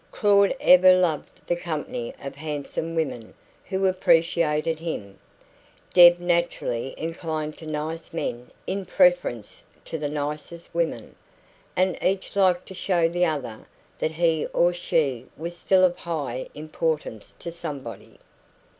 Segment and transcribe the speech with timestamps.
[0.09, 5.19] Claud ever loved the company of handsome women who appreciated him;
[5.93, 11.15] Deb naturally inclined to nice men in preference to the nicest women;
[11.75, 13.67] and each liked to show the other
[13.99, 18.17] that he or she was still of high importance to somebody.